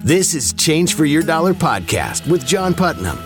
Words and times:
This 0.00 0.32
is 0.34 0.52
Change 0.52 0.94
for 0.94 1.04
Your 1.04 1.22
Dollar 1.22 1.52
podcast 1.52 2.30
with 2.30 2.46
John 2.46 2.72
Putnam. 2.72 3.18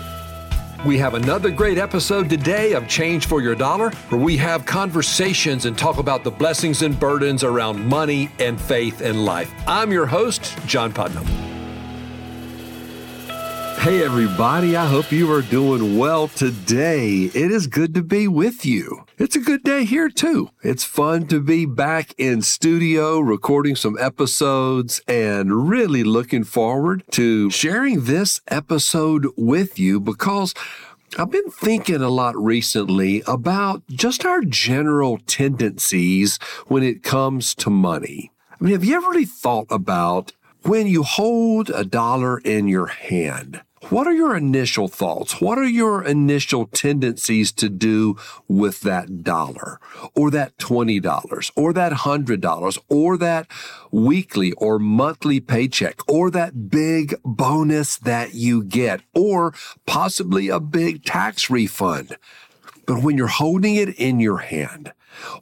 We 0.83 0.97
have 0.97 1.13
another 1.13 1.51
great 1.51 1.77
episode 1.77 2.29
today 2.29 2.73
of 2.73 2.87
Change 2.87 3.27
for 3.27 3.41
Your 3.41 3.53
Dollar, 3.53 3.91
where 4.09 4.19
we 4.19 4.35
have 4.37 4.65
conversations 4.65 5.65
and 5.65 5.77
talk 5.77 5.99
about 5.99 6.23
the 6.23 6.31
blessings 6.31 6.81
and 6.81 6.99
burdens 6.99 7.43
around 7.43 7.85
money 7.85 8.31
and 8.39 8.59
faith 8.59 9.01
and 9.01 9.23
life. 9.23 9.53
I'm 9.67 9.91
your 9.91 10.07
host, 10.07 10.57
John 10.65 10.91
Putnam. 10.91 11.52
Hey, 13.83 14.01
everybody. 14.01 14.77
I 14.77 14.85
hope 14.85 15.11
you 15.11 15.29
are 15.33 15.41
doing 15.41 15.97
well 15.97 16.29
today. 16.29 17.23
It 17.25 17.51
is 17.51 17.67
good 17.67 17.93
to 17.95 18.01
be 18.01 18.29
with 18.29 18.65
you. 18.65 19.03
It's 19.17 19.35
a 19.35 19.41
good 19.41 19.61
day 19.61 19.83
here, 19.83 20.07
too. 20.07 20.51
It's 20.61 20.85
fun 20.85 21.27
to 21.27 21.41
be 21.41 21.65
back 21.65 22.13
in 22.17 22.43
studio 22.43 23.19
recording 23.19 23.75
some 23.75 23.97
episodes 23.99 25.01
and 25.05 25.67
really 25.67 26.05
looking 26.05 26.45
forward 26.45 27.03
to 27.11 27.49
sharing 27.49 28.05
this 28.05 28.39
episode 28.47 29.27
with 29.35 29.77
you 29.77 29.99
because 29.99 30.53
I've 31.19 31.31
been 31.31 31.51
thinking 31.51 32.01
a 32.01 32.07
lot 32.07 32.37
recently 32.37 33.21
about 33.27 33.83
just 33.89 34.25
our 34.25 34.39
general 34.43 35.17
tendencies 35.27 36.37
when 36.67 36.83
it 36.83 37.03
comes 37.03 37.53
to 37.55 37.69
money. 37.69 38.31
I 38.49 38.63
mean, 38.63 38.71
have 38.75 38.85
you 38.85 38.95
ever 38.95 39.09
really 39.09 39.25
thought 39.25 39.67
about 39.69 40.31
when 40.61 40.87
you 40.87 41.03
hold 41.03 41.69
a 41.69 41.83
dollar 41.83 42.37
in 42.37 42.69
your 42.69 42.87
hand? 42.87 43.61
What 43.89 44.07
are 44.07 44.13
your 44.13 44.35
initial 44.35 44.87
thoughts? 44.87 45.41
What 45.41 45.57
are 45.57 45.67
your 45.67 46.03
initial 46.03 46.67
tendencies 46.67 47.51
to 47.53 47.69
do 47.69 48.17
with 48.47 48.79
that 48.81 49.23
dollar 49.23 49.79
or 50.15 50.31
that 50.31 50.57
$20 50.57 51.51
or 51.55 51.73
that 51.73 51.91
$100 51.91 52.79
or 52.87 53.17
that 53.17 53.47
weekly 53.91 54.53
or 54.53 54.79
monthly 54.79 55.39
paycheck 55.41 55.99
or 56.07 56.31
that 56.31 56.69
big 56.69 57.15
bonus 57.25 57.97
that 57.97 58.33
you 58.33 58.63
get 58.63 59.01
or 59.13 59.53
possibly 59.85 60.47
a 60.47 60.61
big 60.61 61.03
tax 61.03 61.49
refund? 61.49 62.17
But 62.85 63.03
when 63.03 63.17
you're 63.17 63.27
holding 63.27 63.75
it 63.75 63.89
in 63.99 64.19
your 64.19 64.37
hand, 64.37 64.93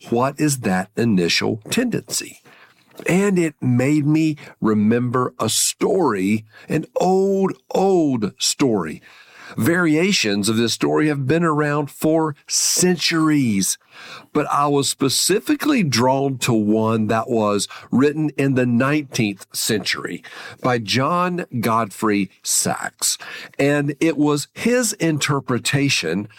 what 0.10 0.40
is 0.40 0.62
that 0.62 0.90
initial 0.98 1.58
tendency? 1.70 2.41
And 3.08 3.40
it 3.40 3.56
made 3.62 4.06
me 4.06 4.38
remember 4.60 5.34
a 5.40 5.50
story, 5.50 6.46
an 6.70 6.86
old, 6.96 7.54
old 7.70 8.34
story. 8.40 9.02
Variations 9.58 10.50
of 10.50 10.58
this 10.58 10.74
story 10.74 11.08
have 11.08 11.28
been 11.28 11.44
around 11.44 11.92
for 11.92 12.36
centuries 12.48 13.78
but 14.34 14.48
I 14.52 14.68
was 14.68 14.90
specifically 14.90 15.84
drawn 15.84 16.38
to 16.40 16.54
one 16.54 17.08
that 17.08 17.30
was 17.30 17.68
written 17.92 18.30
in 18.38 18.56
the 18.56 18.66
19th 18.66 19.54
century 19.56 20.24
by 20.62 20.78
John 20.78 21.46
Godfrey 21.60 22.30
Saxe. 22.44 23.18
And 23.60 23.96
it 24.00 24.18
was 24.18 24.48
his 24.54 24.94
interpretation, 24.94 26.30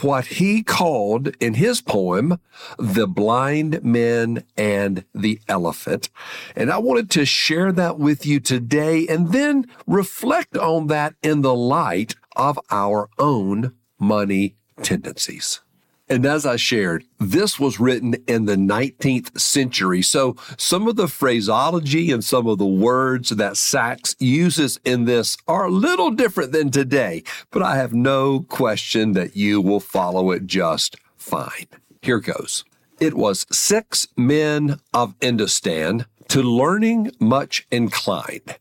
what 0.00 0.26
he 0.26 0.62
called 0.62 1.28
in 1.38 1.54
his 1.54 1.80
poem, 1.80 2.40
The 2.78 3.06
Blind 3.06 3.84
Men 3.84 4.44
and 4.56 5.04
the 5.14 5.40
Elephant. 5.48 6.08
And 6.56 6.70
I 6.70 6.78
wanted 6.78 7.10
to 7.12 7.24
share 7.24 7.70
that 7.72 7.98
with 7.98 8.26
you 8.26 8.40
today 8.40 9.06
and 9.06 9.32
then 9.32 9.66
reflect 9.86 10.56
on 10.56 10.88
that 10.88 11.14
in 11.22 11.42
the 11.42 11.54
light 11.54 12.16
of 12.36 12.58
our 12.70 13.08
own 13.18 13.74
money 13.98 14.56
tendencies. 14.82 15.60
And 16.08 16.24
as 16.24 16.46
I 16.46 16.54
shared, 16.54 17.04
this 17.18 17.58
was 17.58 17.80
written 17.80 18.14
in 18.28 18.44
the 18.44 18.54
19th 18.54 19.40
century. 19.40 20.02
So 20.02 20.36
some 20.56 20.86
of 20.86 20.94
the 20.94 21.08
phraseology 21.08 22.12
and 22.12 22.22
some 22.22 22.46
of 22.46 22.58
the 22.58 22.66
words 22.66 23.30
that 23.30 23.56
Saxe 23.56 24.14
uses 24.20 24.78
in 24.84 25.04
this 25.06 25.36
are 25.48 25.66
a 25.66 25.70
little 25.70 26.12
different 26.12 26.52
than 26.52 26.70
today, 26.70 27.24
but 27.50 27.62
I 27.62 27.76
have 27.76 27.92
no 27.92 28.40
question 28.40 29.14
that 29.14 29.34
you 29.34 29.60
will 29.60 29.80
follow 29.80 30.30
it 30.30 30.46
just 30.46 30.94
fine. 31.16 31.66
Here 32.02 32.20
goes. 32.20 32.64
It 33.00 33.14
was 33.14 33.44
six 33.50 34.06
men 34.16 34.78
of 34.94 35.18
Indostan 35.18 36.06
to 36.28 36.40
learning 36.40 37.10
much 37.18 37.66
inclined 37.72 38.58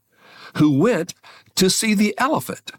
who 0.58 0.80
went 0.80 1.14
to 1.56 1.70
see 1.70 1.94
the 1.94 2.16
elephant, 2.18 2.72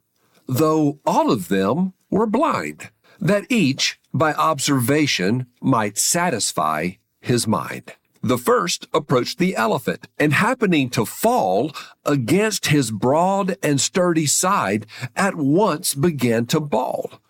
though 0.46 0.98
all 1.04 1.30
of 1.30 1.48
them 1.48 1.92
were 2.10 2.26
blind 2.26 2.90
that 3.20 3.46
each, 3.48 3.98
by 4.12 4.32
observation, 4.34 5.46
might 5.60 5.98
satisfy 5.98 6.90
his 7.20 7.46
mind. 7.46 7.92
The 8.22 8.38
first 8.38 8.86
approached 8.92 9.38
the 9.38 9.54
elephant, 9.54 10.08
and 10.18 10.32
happening 10.32 10.90
to 10.90 11.04
fall 11.04 11.72
against 12.04 12.66
his 12.66 12.90
broad 12.90 13.56
and 13.62 13.80
sturdy 13.80 14.26
side, 14.26 14.86
at 15.14 15.36
once 15.36 15.94
began 15.94 16.46
to 16.46 16.60
bawl. 16.60 17.20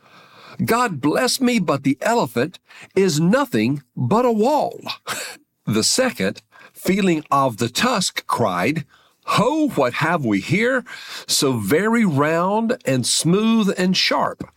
God 0.64 1.00
bless 1.00 1.40
me, 1.40 1.58
but 1.58 1.82
the 1.82 1.98
elephant 2.00 2.58
is 2.94 3.20
nothing 3.20 3.82
but 3.94 4.24
a 4.24 4.32
wall. 4.32 4.80
the 5.66 5.84
second, 5.84 6.40
feeling 6.72 7.24
of 7.30 7.58
the 7.58 7.68
tusk, 7.68 8.26
cried, 8.26 8.86
Ho, 9.30 9.68
what 9.68 9.94
have 9.94 10.24
we 10.24 10.40
here? 10.40 10.84
So 11.26 11.54
very 11.54 12.04
round 12.04 12.78
and 12.84 13.06
smooth 13.06 13.74
and 13.76 13.96
sharp. 13.96 14.48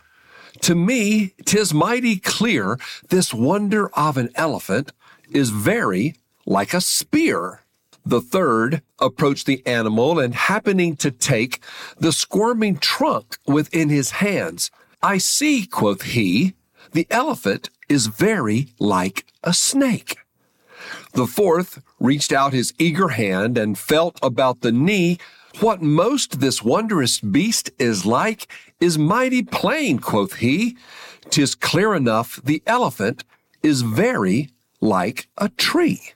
To 0.61 0.75
me, 0.75 1.33
tis 1.45 1.73
mighty 1.73 2.17
clear 2.17 2.77
this 3.09 3.33
wonder 3.33 3.89
of 3.89 4.17
an 4.17 4.29
elephant 4.35 4.91
is 5.31 5.49
very 5.49 6.15
like 6.45 6.73
a 6.73 6.81
spear. 6.81 7.61
The 8.05 8.21
third 8.21 8.81
approached 8.99 9.45
the 9.45 9.65
animal 9.65 10.19
and 10.19 10.33
happening 10.33 10.95
to 10.97 11.11
take 11.11 11.61
the 11.97 12.11
squirming 12.11 12.77
trunk 12.77 13.37
within 13.45 13.89
his 13.89 14.11
hands, 14.11 14.71
I 15.01 15.17
see, 15.17 15.65
quoth 15.65 16.01
he, 16.01 16.53
the 16.91 17.07
elephant 17.09 17.69
is 17.87 18.07
very 18.07 18.69
like 18.79 19.25
a 19.43 19.53
snake. 19.53 20.17
The 21.13 21.27
fourth 21.27 21.81
reached 21.99 22.31
out 22.31 22.53
his 22.53 22.73
eager 22.77 23.09
hand 23.09 23.57
and 23.57 23.77
felt 23.77 24.19
about 24.21 24.61
the 24.61 24.71
knee 24.71 25.17
what 25.59 25.81
most 25.81 26.39
this 26.39 26.63
wondrous 26.63 27.19
beast 27.19 27.71
is 27.79 28.05
like 28.05 28.47
is 28.79 28.97
mighty 28.97 29.43
plain, 29.43 29.99
quoth 29.99 30.35
he. 30.35 30.77
Tis 31.29 31.55
clear 31.55 31.93
enough 31.95 32.39
the 32.43 32.63
elephant 32.65 33.23
is 33.61 33.81
very 33.81 34.49
like 34.79 35.27
a 35.37 35.49
tree. 35.49 36.13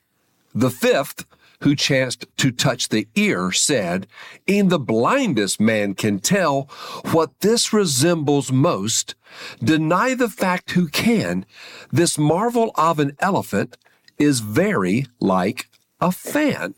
The 0.55 0.69
fifth, 0.69 1.25
who 1.61 1.75
chanced 1.75 2.25
to 2.37 2.51
touch 2.51 2.89
the 2.89 3.07
ear, 3.15 3.51
said, 3.51 4.05
E'en 4.49 4.67
the 4.69 4.79
blindest 4.79 5.59
man 5.59 5.93
can 5.93 6.19
tell 6.19 6.69
what 7.11 7.31
this 7.39 7.73
resembles 7.73 8.51
most. 8.51 9.15
Deny 9.63 10.13
the 10.13 10.29
fact 10.29 10.71
who 10.71 10.87
can. 10.87 11.45
This 11.91 12.17
marvel 12.17 12.71
of 12.75 12.99
an 12.99 13.15
elephant 13.19 13.77
is 14.17 14.39
very 14.39 15.07
like 15.19 15.69
a 15.99 16.11
fan. 16.11 16.75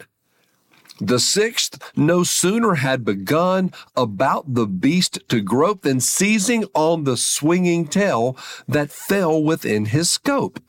The 1.00 1.20
sixth 1.20 1.92
no 1.98 2.24
sooner 2.24 2.76
had 2.76 3.04
begun 3.04 3.74
about 3.98 4.54
the 4.54 4.66
beast 4.66 5.20
to 5.28 5.42
grope 5.42 5.82
than 5.82 6.00
seizing 6.00 6.64
on 6.74 7.04
the 7.04 7.18
swinging 7.18 7.88
tail 7.88 8.38
that 8.68 8.92
fell 8.92 9.44
within 9.44 9.86
his 9.86 10.10
scope. 10.10 10.62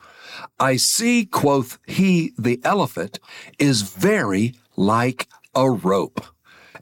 I 0.59 0.75
see, 0.75 1.25
quoth 1.25 1.79
he, 1.87 2.33
the 2.37 2.59
elephant 2.63 3.19
is 3.57 3.83
very 3.83 4.55
like 4.75 5.27
a 5.55 5.69
rope. 5.71 6.25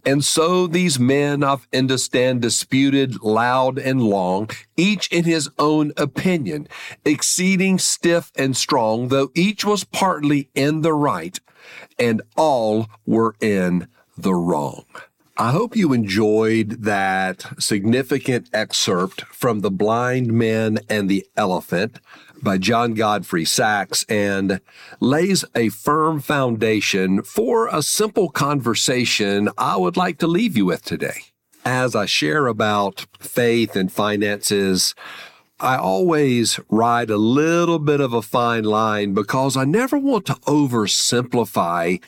And 0.05 0.23
so 0.23 0.67
these 0.67 0.99
men 0.99 1.43
of 1.43 1.67
Indostan 1.71 2.39
disputed 2.39 3.23
loud 3.23 3.79
and 3.79 4.03
long, 4.03 4.51
each 4.77 5.07
in 5.11 5.23
his 5.23 5.49
own 5.57 5.93
opinion, 5.97 6.67
exceeding 7.03 7.79
stiff 7.79 8.31
and 8.35 8.55
strong, 8.55 9.07
though 9.07 9.31
each 9.33 9.65
was 9.65 9.83
partly 9.83 10.49
in 10.53 10.81
the 10.81 10.93
right, 10.93 11.39
and 11.97 12.21
all 12.37 12.87
were 13.07 13.35
in 13.41 13.87
the 14.15 14.35
wrong. 14.35 14.85
I 15.37 15.51
hope 15.51 15.75
you 15.75 15.91
enjoyed 15.91 16.83
that 16.83 17.43
significant 17.59 18.47
excerpt 18.53 19.23
from 19.23 19.59
The 19.59 19.71
Blind 19.71 20.31
Men 20.31 20.79
and 20.87 21.09
the 21.09 21.25
Elephant 21.35 21.99
by 22.41 22.57
John 22.57 22.93
Godfrey 22.93 23.45
Saxe 23.45 24.05
and 24.09 24.61
lays 24.99 25.45
a 25.55 25.69
firm 25.69 26.19
foundation 26.19 27.23
for 27.23 27.67
a 27.67 27.81
simple 27.81 28.29
conversation 28.29 29.49
I 29.57 29.77
would 29.77 29.97
like 29.97 30.17
to 30.19 30.27
leave 30.27 30.57
you 30.57 30.65
with 30.65 30.83
today. 30.83 31.21
As 31.63 31.95
I 31.95 32.05
share 32.05 32.47
about 32.47 33.05
faith 33.19 33.75
and 33.75 33.91
finances, 33.91 34.93
I 35.59 35.77
always 35.77 36.59
ride 36.69 37.09
a 37.09 37.17
little 37.17 37.79
bit 37.79 38.01
of 38.01 38.11
a 38.11 38.21
fine 38.21 38.65
line 38.65 39.13
because 39.13 39.55
I 39.55 39.63
never 39.63 39.97
want 39.97 40.25
to 40.25 40.33
oversimplify 40.33 42.03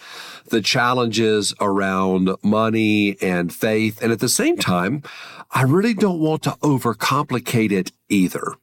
the 0.50 0.62
challenges 0.62 1.54
around 1.62 2.36
money 2.44 3.16
and 3.22 3.54
faith. 3.54 4.02
And 4.02 4.12
at 4.12 4.20
the 4.20 4.28
same 4.28 4.58
time, 4.58 5.02
I 5.52 5.62
really 5.64 5.94
don't 5.94 6.20
want 6.20 6.44
to 6.44 6.58
overcomplicate 6.62 7.72
it 7.72 7.94
either. 8.10 8.56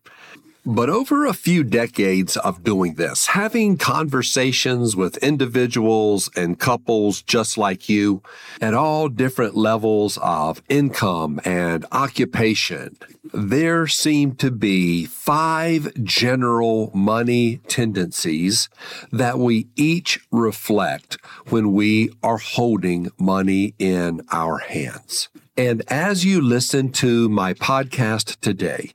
But 0.66 0.88
over 0.88 1.26
a 1.26 1.34
few 1.34 1.62
decades 1.62 2.38
of 2.38 2.64
doing 2.64 2.94
this, 2.94 3.26
having 3.26 3.76
conversations 3.76 4.96
with 4.96 5.18
individuals 5.18 6.30
and 6.34 6.58
couples 6.58 7.20
just 7.20 7.58
like 7.58 7.90
you 7.90 8.22
at 8.62 8.72
all 8.72 9.10
different 9.10 9.54
levels 9.54 10.16
of 10.22 10.62
income 10.70 11.38
and 11.44 11.84
occupation, 11.92 12.96
there 13.34 13.86
seem 13.86 14.36
to 14.36 14.50
be 14.50 15.04
five 15.04 15.92
general 16.02 16.90
money 16.94 17.58
tendencies 17.68 18.70
that 19.12 19.38
we 19.38 19.66
each 19.76 20.26
reflect 20.30 21.18
when 21.50 21.74
we 21.74 22.10
are 22.22 22.38
holding 22.38 23.10
money 23.18 23.74
in 23.78 24.22
our 24.32 24.58
hands. 24.58 25.28
And 25.58 25.82
as 25.88 26.24
you 26.24 26.40
listen 26.40 26.90
to 26.92 27.28
my 27.28 27.52
podcast 27.52 28.40
today, 28.40 28.92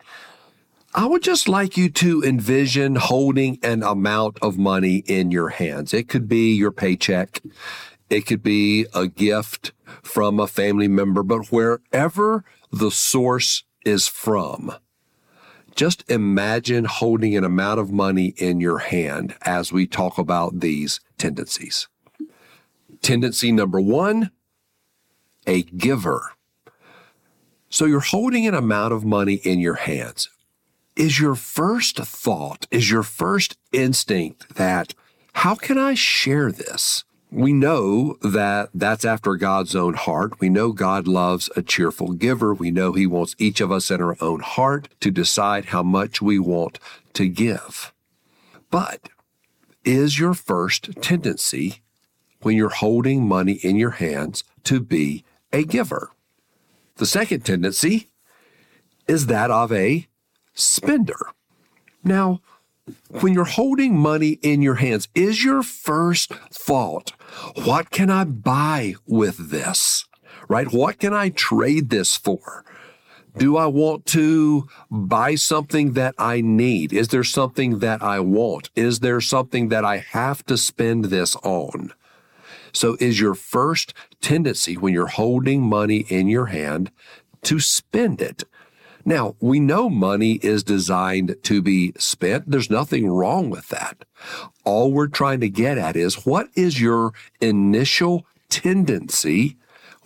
I 0.93 1.05
would 1.05 1.21
just 1.21 1.47
like 1.47 1.77
you 1.77 1.89
to 1.91 2.23
envision 2.23 2.95
holding 2.95 3.59
an 3.61 3.83
amount 3.83 4.39
of 4.41 4.57
money 4.57 5.03
in 5.05 5.29
your 5.29 5.49
hands. 5.49 5.93
It 5.93 6.07
could 6.07 6.27
be 6.27 6.55
your 6.55 6.71
paycheck. 6.71 7.41
It 8.09 8.25
could 8.25 8.41
be 8.41 8.87
a 8.95 9.07
gift 9.07 9.71
from 10.01 10.39
a 10.39 10.47
family 10.47 10.87
member, 10.87 11.21
but 11.21 11.51
wherever 11.51 12.43
the 12.71 12.89
source 12.89 13.63
is 13.85 14.07
from, 14.07 14.73
just 15.75 16.09
imagine 16.09 16.85
holding 16.85 17.37
an 17.37 17.43
amount 17.43 17.79
of 17.79 17.91
money 17.91 18.33
in 18.37 18.59
your 18.59 18.79
hand 18.79 19.35
as 19.43 19.71
we 19.71 19.85
talk 19.85 20.17
about 20.17 20.59
these 20.59 20.99
tendencies. 21.19 21.87
Tendency 23.03 23.51
number 23.51 23.79
one, 23.79 24.31
a 25.45 25.61
giver. 25.61 26.33
So 27.69 27.85
you're 27.85 27.99
holding 27.99 28.47
an 28.47 28.55
amount 28.55 28.91
of 28.91 29.05
money 29.05 29.35
in 29.35 29.59
your 29.59 29.75
hands 29.75 30.29
is 30.99 31.17
your 31.17 31.33
first 31.33 31.95
thought, 31.95 32.67
is 32.69 32.91
your 32.91 33.03
first 33.03 33.57
instinct 33.71 34.55
that 34.55 34.93
how 35.31 35.55
can 35.55 35.77
I 35.77 35.93
share 35.93 36.51
this? 36.51 37.05
We 37.31 37.53
know 37.53 38.17
that 38.21 38.69
that's 38.73 39.05
after 39.05 39.37
God's 39.37 39.75
own 39.75 39.93
heart. 39.93 40.41
We 40.41 40.49
know 40.49 40.73
God 40.73 41.07
loves 41.07 41.49
a 41.55 41.61
cheerful 41.61 42.11
giver. 42.11 42.53
We 42.53 42.69
know 42.69 42.91
He 42.91 43.07
wants 43.07 43.33
each 43.37 43.61
of 43.61 43.71
us 43.71 43.89
in 43.89 44.01
our 44.01 44.17
own 44.19 44.41
heart 44.41 44.89
to 44.99 45.09
decide 45.09 45.65
how 45.65 45.83
much 45.83 46.21
we 46.21 46.37
want 46.37 46.79
to 47.13 47.29
give. 47.29 47.93
But 48.69 49.07
is 49.85 50.19
your 50.19 50.33
first 50.33 51.01
tendency 51.01 51.81
when 52.41 52.57
you're 52.57 52.69
holding 52.69 53.25
money 53.25 53.53
in 53.53 53.77
your 53.77 53.91
hands 53.91 54.43
to 54.65 54.81
be 54.81 55.23
a 55.53 55.63
giver? 55.63 56.11
The 56.97 57.05
second 57.05 57.45
tendency 57.45 58.09
is 59.07 59.27
that 59.27 59.49
of 59.49 59.71
a 59.71 60.08
spender. 60.59 61.31
Now, 62.03 62.41
when 63.21 63.33
you're 63.33 63.45
holding 63.45 63.97
money 63.97 64.39
in 64.41 64.61
your 64.61 64.75
hands, 64.75 65.07
is 65.13 65.43
your 65.43 65.63
first 65.63 66.33
thought, 66.51 67.11
what 67.63 67.91
can 67.91 68.09
I 68.09 68.23
buy 68.23 68.95
with 69.05 69.49
this? 69.49 70.05
Right? 70.47 70.71
What 70.71 70.99
can 70.99 71.13
I 71.13 71.29
trade 71.29 71.89
this 71.89 72.17
for? 72.17 72.65
Do 73.37 73.57
I 73.57 73.67
want 73.67 74.05
to 74.07 74.67
buy 74.89 75.35
something 75.35 75.93
that 75.93 76.15
I 76.17 76.41
need? 76.41 76.91
Is 76.91 77.09
there 77.09 77.23
something 77.23 77.79
that 77.79 78.01
I 78.01 78.19
want? 78.19 78.71
Is 78.75 78.99
there 78.99 79.21
something 79.21 79.69
that 79.69 79.85
I 79.85 79.97
have 79.97 80.43
to 80.47 80.57
spend 80.57 81.05
this 81.05 81.35
on? 81.37 81.93
So 82.73 82.97
is 82.99 83.19
your 83.19 83.35
first 83.35 83.93
tendency 84.21 84.77
when 84.77 84.93
you're 84.93 85.07
holding 85.07 85.61
money 85.61 86.05
in 86.09 86.27
your 86.27 86.47
hand 86.47 86.91
to 87.43 87.59
spend 87.59 88.21
it? 88.21 88.43
Now, 89.05 89.35
we 89.39 89.59
know 89.59 89.89
money 89.89 90.33
is 90.33 90.63
designed 90.63 91.35
to 91.43 91.61
be 91.61 91.93
spent. 91.97 92.49
There's 92.49 92.69
nothing 92.69 93.09
wrong 93.09 93.49
with 93.49 93.69
that. 93.69 94.05
All 94.63 94.91
we're 94.91 95.07
trying 95.07 95.39
to 95.41 95.49
get 95.49 95.77
at 95.77 95.95
is 95.95 96.25
what 96.25 96.49
is 96.55 96.81
your 96.81 97.13
initial 97.41 98.25
tendency 98.49 99.57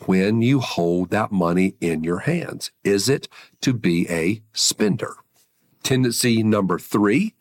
when 0.05 0.41
you 0.41 0.59
hold 0.59 1.09
that 1.09 1.31
money 1.31 1.75
in 1.81 2.03
your 2.03 2.19
hands? 2.19 2.71
Is 2.83 3.09
it 3.09 3.27
to 3.61 3.73
be 3.73 4.09
a 4.09 4.41
spender? 4.53 5.15
Tendency 5.81 6.43
number 6.43 6.79
three 6.79 7.33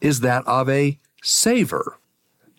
is 0.00 0.20
that 0.20 0.46
of 0.46 0.68
a 0.68 0.98
saver. 1.22 1.98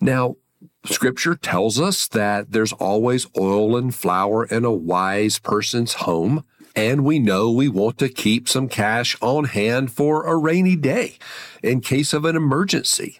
Now, 0.01 0.37
Scripture 0.85 1.35
tells 1.35 1.79
us 1.79 2.07
that 2.09 2.51
there's 2.51 2.73
always 2.73 3.27
oil 3.37 3.77
and 3.77 3.93
flour 3.93 4.45
in 4.45 4.65
a 4.65 4.71
wise 4.71 5.39
person's 5.39 5.93
home. 5.93 6.43
And 6.77 7.03
we 7.03 7.17
know 7.17 7.49
we 7.49 7.67
want 7.67 7.97
to 7.97 8.07
keep 8.07 8.47
some 8.47 8.69
cash 8.69 9.17
on 9.19 9.45
hand 9.45 9.91
for 9.91 10.27
a 10.27 10.37
rainy 10.37 10.75
day 10.75 11.17
in 11.63 11.81
case 11.81 12.13
of 12.13 12.23
an 12.23 12.35
emergency. 12.35 13.19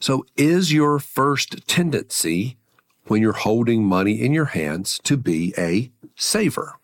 So, 0.00 0.24
is 0.34 0.72
your 0.72 0.98
first 0.98 1.68
tendency 1.68 2.56
when 3.04 3.20
you're 3.20 3.34
holding 3.34 3.84
money 3.84 4.22
in 4.22 4.32
your 4.32 4.46
hands 4.46 4.98
to 5.04 5.18
be 5.18 5.52
a 5.58 5.90
saver? 6.16 6.76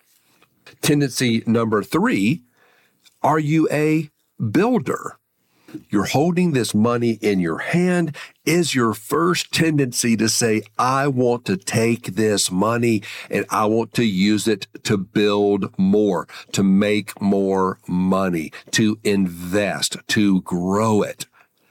Tendency 0.82 1.42
number 1.46 1.82
three 1.82 2.42
are 3.22 3.38
you 3.38 3.66
a 3.72 4.10
builder? 4.38 5.16
You're 5.90 6.04
holding 6.04 6.52
this 6.52 6.74
money 6.74 7.18
in 7.20 7.40
your 7.40 7.58
hand, 7.58 8.16
is 8.44 8.74
your 8.74 8.94
first 8.94 9.52
tendency 9.52 10.16
to 10.16 10.28
say, 10.28 10.62
I 10.78 11.08
want 11.08 11.44
to 11.46 11.56
take 11.56 12.14
this 12.14 12.50
money 12.50 13.02
and 13.30 13.46
I 13.50 13.66
want 13.66 13.94
to 13.94 14.04
use 14.04 14.48
it 14.48 14.66
to 14.84 14.96
build 14.96 15.76
more, 15.78 16.26
to 16.52 16.62
make 16.62 17.20
more 17.20 17.78
money, 17.86 18.52
to 18.72 18.98
invest, 19.04 19.96
to 20.08 20.42
grow 20.42 21.02
it. 21.02 21.26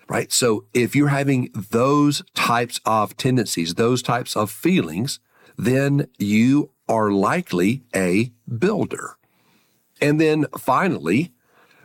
Right. 0.07 0.31
So 0.31 0.65
if 0.73 0.95
you're 0.95 1.07
having 1.07 1.49
those 1.53 2.21
types 2.33 2.81
of 2.85 3.15
tendencies, 3.15 3.75
those 3.75 4.01
types 4.01 4.35
of 4.35 4.51
feelings, 4.51 5.19
then 5.57 6.07
you 6.17 6.71
are 6.89 7.11
likely 7.11 7.83
a 7.95 8.33
builder. 8.57 9.15
And 10.01 10.19
then 10.19 10.47
finally, 10.57 11.31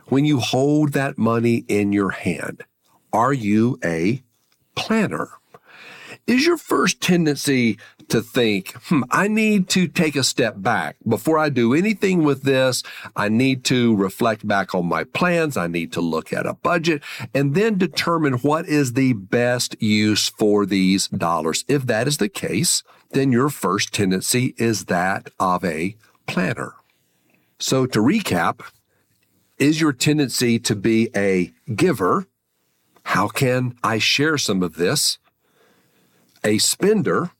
when 0.07 0.25
you 0.25 0.39
hold 0.39 0.93
that 0.93 1.17
money 1.17 1.65
in 1.67 1.91
your 1.91 2.11
hand, 2.11 2.63
are 3.13 3.33
you 3.33 3.79
a 3.83 4.23
planner? 4.75 5.29
Is 6.25 6.45
your 6.45 6.57
first 6.57 6.99
tendency 6.99 7.77
to 8.09 8.21
think, 8.21 8.73
hmm, 8.85 9.03
I 9.11 9.27
need 9.27 9.69
to 9.69 9.87
take 9.87 10.15
a 10.15 10.23
step 10.23 10.55
back 10.57 10.97
before 11.07 11.37
I 11.37 11.49
do 11.49 11.73
anything 11.73 12.23
with 12.23 12.43
this. 12.43 12.83
I 13.15 13.29
need 13.29 13.63
to 13.65 13.95
reflect 13.95 14.47
back 14.47 14.73
on 14.73 14.85
my 14.85 15.03
plans. 15.03 15.57
I 15.57 15.67
need 15.67 15.91
to 15.93 16.01
look 16.01 16.31
at 16.31 16.45
a 16.45 16.53
budget 16.53 17.03
and 17.33 17.55
then 17.55 17.77
determine 17.77 18.35
what 18.35 18.67
is 18.67 18.93
the 18.93 19.13
best 19.13 19.81
use 19.81 20.29
for 20.29 20.65
these 20.65 21.07
dollars. 21.07 21.65
If 21.67 21.85
that 21.87 22.07
is 22.07 22.17
the 22.17 22.29
case, 22.29 22.83
then 23.11 23.31
your 23.31 23.49
first 23.49 23.93
tendency 23.93 24.53
is 24.57 24.85
that 24.85 25.29
of 25.39 25.63
a 25.63 25.95
planner. 26.27 26.73
So 27.59 27.85
to 27.87 27.99
recap, 27.99 28.61
is 29.57 29.81
your 29.81 29.93
tendency 29.93 30.59
to 30.59 30.75
be 30.75 31.09
a 31.15 31.53
giver? 31.73 32.27
How 33.03 33.27
can 33.27 33.77
I 33.83 33.97
share 33.97 34.37
some 34.37 34.61
of 34.61 34.75
this? 34.75 35.17
A 36.43 36.57
spender, 36.57 37.31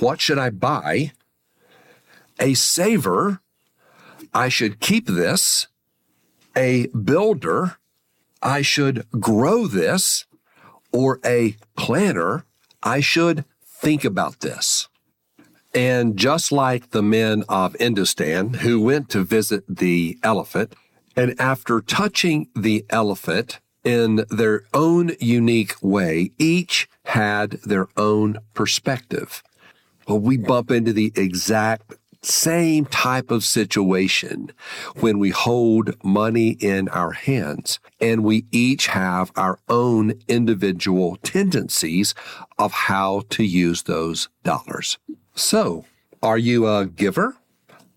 what 0.00 0.20
should 0.20 0.38
I 0.38 0.50
buy? 0.50 1.12
A 2.38 2.54
saver, 2.54 3.40
I 4.34 4.48
should 4.48 4.80
keep 4.80 5.06
this. 5.06 5.68
A 6.56 6.86
builder, 6.88 7.76
I 8.42 8.62
should 8.62 9.06
grow 9.12 9.66
this. 9.66 10.26
Or 10.92 11.20
a 11.24 11.56
planner, 11.76 12.44
I 12.82 13.00
should 13.00 13.44
think 13.64 14.04
about 14.04 14.40
this. 14.40 14.88
And 15.74 16.18
just 16.18 16.52
like 16.52 16.90
the 16.90 17.02
men 17.02 17.44
of 17.48 17.72
Indostan 17.74 18.56
who 18.56 18.80
went 18.80 19.08
to 19.10 19.24
visit 19.24 19.64
the 19.66 20.18
elephant, 20.22 20.74
and 21.16 21.38
after 21.40 21.80
touching 21.80 22.48
the 22.54 22.84
elephant 22.90 23.60
in 23.84 24.24
their 24.30 24.64
own 24.72 25.12
unique 25.20 25.74
way, 25.82 26.30
each 26.38 26.88
had 27.06 27.52
their 27.64 27.88
own 27.96 28.38
perspective. 28.54 29.42
Well, 30.06 30.18
we 30.18 30.36
bump 30.36 30.70
into 30.70 30.92
the 30.92 31.12
exact 31.14 31.94
same 32.22 32.84
type 32.86 33.30
of 33.32 33.44
situation 33.44 34.52
when 35.00 35.18
we 35.18 35.30
hold 35.30 35.92
money 36.04 36.50
in 36.60 36.88
our 36.88 37.12
hands 37.12 37.80
and 38.00 38.22
we 38.22 38.44
each 38.52 38.86
have 38.88 39.32
our 39.36 39.58
own 39.68 40.14
individual 40.28 41.16
tendencies 41.22 42.14
of 42.58 42.72
how 42.72 43.22
to 43.30 43.44
use 43.44 43.82
those 43.82 44.28
dollars. 44.44 44.98
So, 45.34 45.84
are 46.22 46.38
you 46.38 46.68
a 46.68 46.86
giver? 46.86 47.36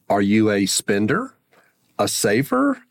Are 0.09 0.21
you 0.21 0.49
a 0.49 0.65
spender? 0.65 1.35
A 1.99 2.07
saver? 2.07 2.81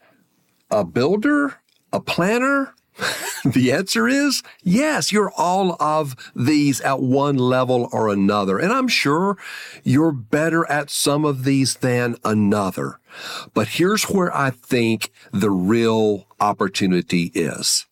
A 0.74 0.84
builder, 0.84 1.60
a 1.92 2.00
planner, 2.00 2.74
the 3.44 3.72
answer 3.72 4.08
is 4.08 4.42
yes, 4.62 5.12
you're 5.12 5.32
all 5.36 5.76
of 5.80 6.16
these 6.34 6.80
at 6.80 7.00
one 7.00 7.36
level 7.36 7.88
or 7.92 8.08
another. 8.08 8.58
And 8.58 8.72
I'm 8.72 8.88
sure 8.88 9.36
you're 9.84 10.12
better 10.12 10.68
at 10.70 10.90
some 10.90 11.24
of 11.24 11.44
these 11.44 11.76
than 11.76 12.16
another. 12.24 12.98
But 13.52 13.68
here's 13.68 14.04
where 14.04 14.36
I 14.36 14.50
think 14.50 15.10
the 15.32 15.50
real 15.50 16.26
opportunity 16.40 17.30
is. 17.34 17.86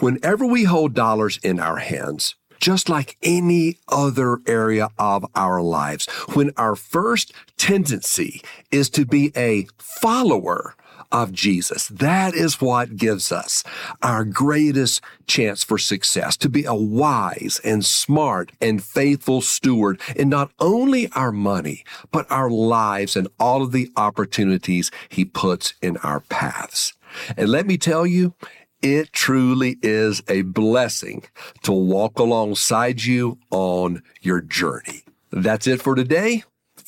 Whenever 0.00 0.46
we 0.46 0.64
hold 0.64 0.94
dollars 0.94 1.38
in 1.42 1.60
our 1.60 1.76
hands, 1.76 2.36
just 2.58 2.88
like 2.88 3.18
any 3.22 3.76
other 3.88 4.38
area 4.46 4.88
of 4.98 5.26
our 5.34 5.60
lives, 5.60 6.06
when 6.32 6.50
our 6.56 6.74
first 6.74 7.32
tendency 7.58 8.42
is 8.70 8.88
to 8.90 9.04
be 9.04 9.32
a 9.36 9.66
follower 9.78 10.74
of 11.12 11.32
Jesus. 11.32 11.88
That 11.88 12.34
is 12.34 12.60
what 12.60 12.96
gives 12.96 13.32
us 13.32 13.64
our 14.02 14.24
greatest 14.24 15.02
chance 15.26 15.64
for 15.64 15.78
success 15.78 16.36
to 16.38 16.48
be 16.48 16.64
a 16.64 16.74
wise 16.74 17.60
and 17.64 17.84
smart 17.84 18.52
and 18.60 18.82
faithful 18.82 19.40
steward 19.40 20.00
in 20.16 20.28
not 20.28 20.50
only 20.58 21.08
our 21.12 21.32
money, 21.32 21.84
but 22.10 22.30
our 22.30 22.50
lives 22.50 23.16
and 23.16 23.28
all 23.38 23.62
of 23.62 23.72
the 23.72 23.90
opportunities 23.96 24.90
he 25.08 25.24
puts 25.24 25.74
in 25.82 25.96
our 25.98 26.20
paths. 26.20 26.92
And 27.36 27.48
let 27.48 27.66
me 27.66 27.78
tell 27.78 28.06
you, 28.06 28.34
it 28.82 29.12
truly 29.12 29.78
is 29.82 30.22
a 30.28 30.42
blessing 30.42 31.24
to 31.62 31.72
walk 31.72 32.18
alongside 32.18 33.02
you 33.02 33.38
on 33.50 34.02
your 34.20 34.42
journey. 34.42 35.04
That's 35.30 35.66
it 35.66 35.80
for 35.80 35.94
today. 35.94 36.44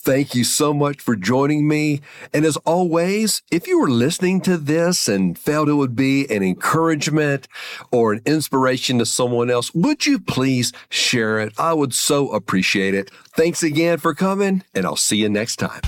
Thank 0.07 0.37
you 0.37 0.45
so 0.45 0.73
much 0.73 1.01
for 1.01 1.17
joining 1.17 1.67
me. 1.67 2.01
And 2.33 2.45
as 2.45 2.57
always, 2.59 3.43
if 3.51 3.67
you 3.67 3.81
were 3.81 3.91
listening 3.91 4.41
to 4.43 4.57
this 4.57 5.09
and 5.09 5.37
felt 5.37 5.69
it 5.69 5.73
would 5.73 5.97
be 5.97 6.31
an 6.31 6.45
encouragement 6.45 7.49
or 7.91 8.13
an 8.13 8.21
inspiration 8.25 9.01
to 9.01 9.05
someone 9.05 9.51
else, 9.51 9.75
would 9.75 10.07
you 10.07 10.21
please 10.21 10.73
share 10.91 11.41
it? 11.41 11.55
I 11.59 11.73
would 11.73 11.93
so 11.93 12.31
appreciate 12.31 12.95
it. 12.95 13.11
Thanks 13.35 13.65
again 13.65 13.99
for 13.99 14.15
coming, 14.15 14.63
and 14.77 14.87
I'll 14.87 14.95
see 14.95 15.17
you 15.17 15.29
next 15.29 15.57
time. 15.57 15.83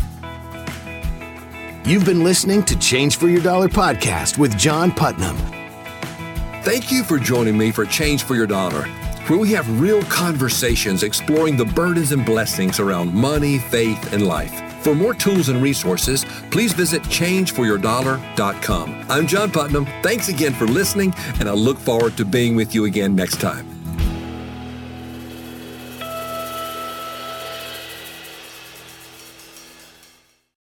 You've 1.86 2.04
been 2.04 2.24
listening 2.24 2.64
to 2.64 2.78
Change 2.80 3.18
for 3.18 3.28
Your 3.28 3.40
Dollar 3.40 3.68
podcast 3.68 4.36
with 4.36 4.58
John 4.58 4.90
Putnam. 4.90 5.36
Thank 6.64 6.90
you 6.90 7.04
for 7.04 7.18
joining 7.18 7.56
me 7.56 7.70
for 7.70 7.84
Change 7.84 8.24
for 8.24 8.34
Your 8.34 8.48
Dollar 8.48 8.88
where 9.28 9.38
we 9.38 9.52
have 9.52 9.80
real 9.80 10.02
conversations 10.04 11.02
exploring 11.02 11.56
the 11.56 11.64
burdens 11.64 12.12
and 12.12 12.24
blessings 12.24 12.80
around 12.80 13.12
money, 13.12 13.58
faith, 13.58 14.12
and 14.12 14.26
life. 14.26 14.64
For 14.82 14.94
more 14.94 15.14
tools 15.14 15.48
and 15.48 15.62
resources, 15.62 16.24
please 16.50 16.72
visit 16.72 17.02
changeforyourdollar.com. 17.02 19.04
I'm 19.08 19.26
John 19.26 19.50
Putnam. 19.50 19.86
Thanks 20.02 20.28
again 20.28 20.54
for 20.54 20.66
listening, 20.66 21.12
and 21.40 21.48
I 21.48 21.52
look 21.52 21.78
forward 21.78 22.16
to 22.16 22.24
being 22.24 22.56
with 22.56 22.74
you 22.74 22.86
again 22.86 23.14
next 23.14 23.40
time. 23.40 23.77